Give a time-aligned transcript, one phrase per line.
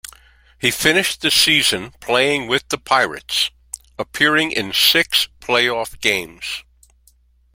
[0.57, 3.51] He finished the season playing with the Pirates,
[3.99, 6.63] appearing in six playoff games.